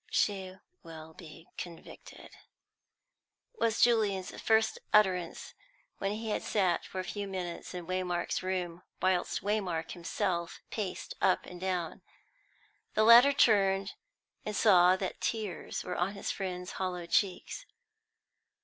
[0.09, 2.31] "She will be convicted,"
[3.53, 5.53] was Julian's first utterance,
[5.99, 11.13] when he had sat for a few minutes in Waymark's room, whilst Waymark himself paced
[11.21, 12.01] up and down.
[12.95, 13.93] The latter turned,
[14.43, 17.67] and saw that tears were on his friend's hollow cheeks.